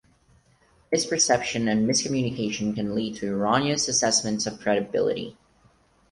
Misperception 0.91 1.71
and 1.71 1.87
miscommunication 1.87 2.73
can 2.73 2.95
lead 2.95 3.17
to 3.17 3.31
erroneous 3.31 3.87
assessments 3.87 4.47
of 4.47 4.59
credibility. 4.59 5.37